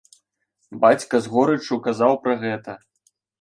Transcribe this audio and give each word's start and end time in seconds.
Бацька 0.85 1.15
з 1.25 1.31
горыччу 1.35 1.79
казаў 1.89 2.17
пра 2.25 2.33
гэта. 2.47 2.77